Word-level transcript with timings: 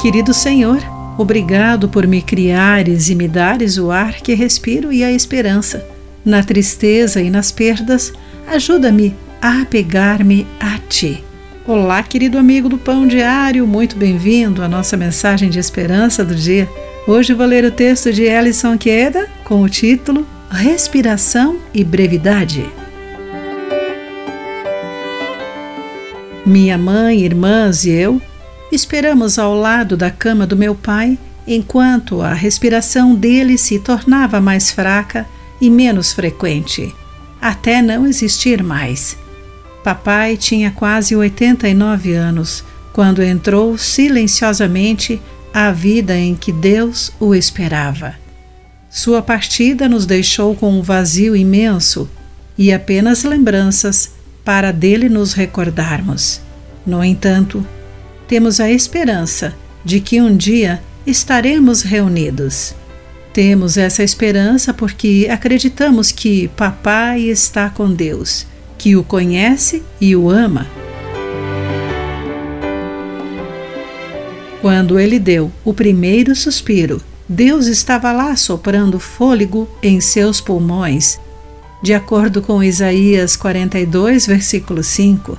Querido 0.00 0.32
Senhor, 0.32 0.80
obrigado 1.18 1.86
por 1.86 2.06
me 2.06 2.22
criares 2.22 3.10
e 3.10 3.14
me 3.14 3.28
dares 3.28 3.76
o 3.76 3.90
ar 3.90 4.14
que 4.14 4.32
respiro 4.32 4.90
e 4.90 5.04
a 5.04 5.12
esperança. 5.12 5.86
Na 6.24 6.42
tristeza 6.42 7.20
e 7.20 7.28
nas 7.28 7.52
perdas, 7.52 8.10
ajuda-me 8.46 9.14
a 9.42 9.60
apegar-me 9.60 10.46
a 10.58 10.78
Ti. 10.88 11.22
Olá, 11.66 12.02
querido 12.02 12.38
amigo 12.38 12.66
do 12.66 12.78
Pão 12.78 13.06
Diário, 13.06 13.66
muito 13.66 13.94
bem-vindo 13.94 14.62
à 14.62 14.68
nossa 14.68 14.96
mensagem 14.96 15.50
de 15.50 15.58
esperança 15.58 16.24
do 16.24 16.34
dia. 16.34 16.66
Hoje 17.06 17.34
vou 17.34 17.44
ler 17.44 17.66
o 17.66 17.70
texto 17.70 18.10
de 18.10 18.22
Ellison 18.22 18.78
Queda 18.78 19.28
com 19.44 19.60
o 19.60 19.68
título 19.68 20.26
Respiração 20.50 21.58
e 21.74 21.84
Brevidade. 21.84 22.64
Minha 26.46 26.78
mãe, 26.78 27.20
irmãs 27.20 27.84
e 27.84 27.90
eu 27.90 28.18
esperamos 28.70 29.38
ao 29.38 29.54
lado 29.54 29.96
da 29.96 30.10
cama 30.10 30.46
do 30.46 30.56
meu 30.56 30.74
pai 30.74 31.18
enquanto 31.46 32.22
a 32.22 32.32
respiração 32.32 33.14
dele 33.14 33.58
se 33.58 33.78
tornava 33.78 34.40
mais 34.40 34.70
fraca 34.70 35.26
e 35.60 35.68
menos 35.68 36.12
frequente, 36.12 36.94
até 37.40 37.82
não 37.82 38.06
existir 38.06 38.62
mais. 38.62 39.16
Papai 39.82 40.36
tinha 40.36 40.70
quase 40.70 41.16
89 41.16 42.12
anos 42.12 42.64
quando 42.92 43.22
entrou 43.22 43.76
silenciosamente 43.78 45.20
à 45.52 45.72
vida 45.72 46.16
em 46.16 46.34
que 46.34 46.52
Deus 46.52 47.12
o 47.18 47.34
esperava. 47.34 48.14
Sua 48.90 49.22
partida 49.22 49.88
nos 49.88 50.04
deixou 50.04 50.54
com 50.54 50.78
um 50.78 50.82
vazio 50.82 51.34
imenso 51.34 52.08
e 52.58 52.72
apenas 52.72 53.24
lembranças 53.24 54.12
para 54.44 54.72
dele 54.72 55.08
nos 55.08 55.32
recordarmos. 55.32 56.40
No 56.84 57.02
entanto, 57.02 57.64
temos 58.30 58.60
a 58.60 58.70
esperança 58.70 59.56
de 59.84 59.98
que 59.98 60.22
um 60.22 60.36
dia 60.36 60.80
estaremos 61.04 61.82
reunidos. 61.82 62.76
Temos 63.32 63.76
essa 63.76 64.04
esperança 64.04 64.72
porque 64.72 65.26
acreditamos 65.28 66.12
que 66.12 66.46
Papai 66.56 67.22
está 67.22 67.68
com 67.68 67.92
Deus, 67.92 68.46
que 68.78 68.94
o 68.94 69.02
conhece 69.02 69.82
e 70.00 70.14
o 70.14 70.30
ama. 70.30 70.68
Quando 74.60 75.00
ele 75.00 75.18
deu 75.18 75.50
o 75.64 75.74
primeiro 75.74 76.36
suspiro, 76.36 77.02
Deus 77.28 77.66
estava 77.66 78.12
lá 78.12 78.36
soprando 78.36 79.00
fôlego 79.00 79.68
em 79.82 80.00
seus 80.00 80.40
pulmões 80.40 81.18
de 81.82 81.94
acordo 81.94 82.42
com 82.42 82.62
Isaías 82.62 83.36
42, 83.36 84.26
versículo 84.26 84.84
5. 84.84 85.36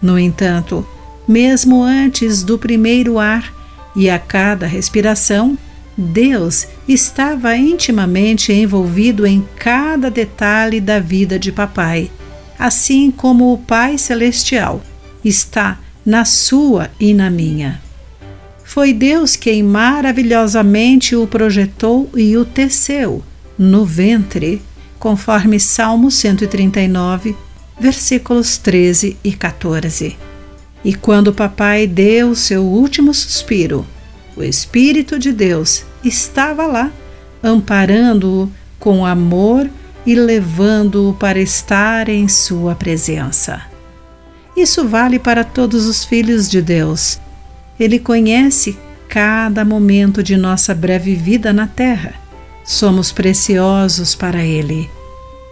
No 0.00 0.18
entanto, 0.18 0.86
mesmo 1.28 1.82
antes 1.82 2.42
do 2.42 2.58
primeiro 2.58 3.18
ar 3.18 3.52
e 3.94 4.08
a 4.08 4.18
cada 4.18 4.66
respiração, 4.66 5.58
Deus 5.96 6.66
estava 6.88 7.56
intimamente 7.56 8.52
envolvido 8.52 9.26
em 9.26 9.46
cada 9.56 10.10
detalhe 10.10 10.80
da 10.80 10.98
vida 10.98 11.38
de 11.38 11.52
papai, 11.52 12.10
assim 12.58 13.10
como 13.10 13.52
o 13.52 13.58
Pai 13.58 13.98
Celestial 13.98 14.80
está 15.24 15.78
na 16.06 16.24
sua 16.24 16.90
e 16.98 17.12
na 17.12 17.28
minha. 17.28 17.82
Foi 18.64 18.92
Deus 18.92 19.34
quem 19.34 19.62
maravilhosamente 19.62 21.16
o 21.16 21.26
projetou 21.26 22.08
e 22.14 22.36
o 22.36 22.44
teceu 22.44 23.22
no 23.58 23.84
ventre 23.84 24.62
conforme 24.98 25.58
Salmo 25.58 26.10
139, 26.10 27.36
versículos 27.78 28.56
13 28.58 29.16
e 29.22 29.32
14. 29.32 30.16
E 30.84 30.94
quando 30.94 31.28
o 31.28 31.34
papai 31.34 31.86
deu 31.86 32.34
seu 32.34 32.62
último 32.62 33.12
suspiro, 33.12 33.86
o 34.36 34.42
Espírito 34.42 35.18
de 35.18 35.32
Deus 35.32 35.84
estava 36.04 36.66
lá, 36.66 36.92
amparando-o 37.42 38.50
com 38.78 39.04
amor 39.04 39.68
e 40.06 40.14
levando-o 40.14 41.14
para 41.14 41.40
estar 41.40 42.08
em 42.08 42.28
sua 42.28 42.74
presença. 42.74 43.62
Isso 44.56 44.86
vale 44.86 45.18
para 45.18 45.44
todos 45.44 45.86
os 45.86 46.04
filhos 46.04 46.48
de 46.48 46.62
Deus. 46.62 47.20
Ele 47.78 47.98
conhece 47.98 48.78
cada 49.08 49.64
momento 49.64 50.22
de 50.22 50.36
nossa 50.36 50.74
breve 50.74 51.14
vida 51.14 51.52
na 51.52 51.66
terra 51.66 52.28
somos 52.68 53.10
preciosos 53.10 54.14
para 54.14 54.44
Ele. 54.44 54.90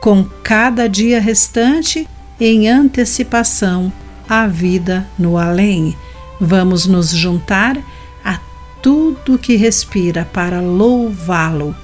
Com 0.00 0.24
cada 0.42 0.88
dia 0.88 1.20
restante, 1.20 2.08
em 2.40 2.68
antecipação 2.68 3.92
à 4.32 4.46
vida 4.46 5.06
no 5.18 5.36
além, 5.36 5.94
vamos 6.40 6.86
nos 6.86 7.10
juntar 7.10 7.76
a 8.24 8.40
tudo 8.80 9.38
que 9.38 9.56
respira 9.56 10.26
para 10.32 10.58
louvá-lo. 10.58 11.76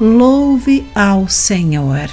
Louve 0.00 0.86
ao 0.94 1.28
Senhor. 1.28 2.08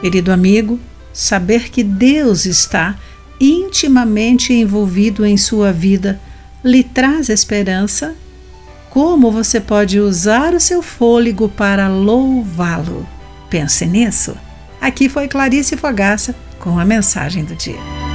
Querido 0.00 0.32
amigo, 0.32 0.80
saber 1.12 1.70
que 1.70 1.84
Deus 1.84 2.44
está 2.44 2.96
intimamente 3.40 4.52
envolvido 4.52 5.24
em 5.24 5.36
sua 5.36 5.72
vida 5.72 6.20
lhe 6.64 6.82
traz 6.82 7.28
esperança 7.28 8.16
como 8.90 9.30
você 9.30 9.60
pode 9.60 10.00
usar 10.00 10.54
o 10.54 10.60
seu 10.60 10.82
fôlego 10.82 11.48
para 11.48 11.86
louvá-lo. 11.86 13.06
Pense 13.48 13.86
nisso. 13.86 14.34
Aqui 14.80 15.08
foi 15.08 15.28
Clarice 15.28 15.76
Fogaça 15.76 16.34
com 16.58 16.78
a 16.78 16.84
mensagem 16.84 17.44
do 17.44 17.54
dia. 17.54 18.07